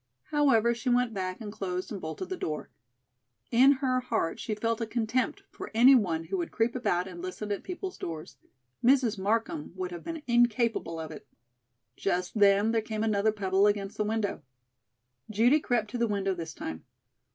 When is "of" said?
10.99-11.11